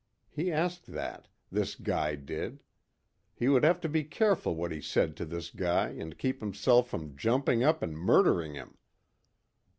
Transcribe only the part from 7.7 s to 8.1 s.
and